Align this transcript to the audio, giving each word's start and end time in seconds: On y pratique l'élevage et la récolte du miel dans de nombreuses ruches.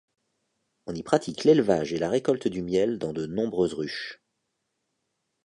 On 0.87 0.95
y 0.95 1.03
pratique 1.03 1.43
l'élevage 1.43 1.93
et 1.93 1.99
la 1.99 2.09
récolte 2.09 2.47
du 2.47 2.63
miel 2.63 2.97
dans 2.97 3.13
de 3.13 3.27
nombreuses 3.27 3.75
ruches. 3.75 4.19